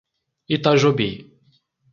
Itajobi 0.55 1.09